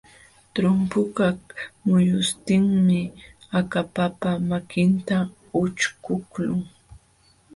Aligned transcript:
Trumpukaq 0.53 1.39
muyuśhtinmi 1.87 3.01
akapapa 3.59 4.31
makinta 4.49 5.17
ućhkuqlun. 5.61 6.61